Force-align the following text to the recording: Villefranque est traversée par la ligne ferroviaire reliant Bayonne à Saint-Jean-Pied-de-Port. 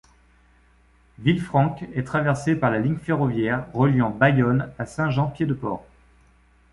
Villefranque 1.19 1.83
est 1.93 2.07
traversée 2.07 2.55
par 2.55 2.71
la 2.71 2.79
ligne 2.79 2.97
ferroviaire 2.97 3.67
reliant 3.71 4.09
Bayonne 4.09 4.73
à 4.79 4.87
Saint-Jean-Pied-de-Port. 4.87 5.85